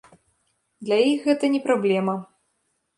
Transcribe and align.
Для 0.89 0.97
іх 1.11 1.29
гэта 1.29 1.53
не 1.59 1.63
праблема. 1.69 2.21